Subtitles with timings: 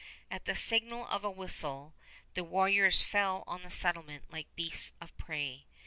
[0.31, 1.93] At the signal of a whistle,
[2.33, 5.67] the warriors fell on the settlement like beasts of prey.